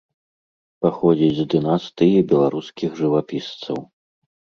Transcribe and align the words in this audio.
Паходзіць 0.85 1.35
з 1.39 1.43
дынастыі 1.51 2.23
беларускіх 2.31 2.97
жывапісцаў. 3.01 3.77